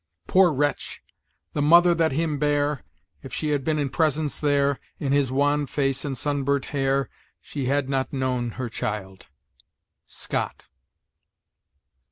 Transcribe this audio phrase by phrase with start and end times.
[0.25, 1.03] "Poor wretch!
[1.53, 2.81] the mother that him bare,
[3.21, 7.07] If she had been in presence there, In his wan face, and sunburnt hair,
[7.39, 9.27] She had not known her child."
[10.07, 10.65] Scott.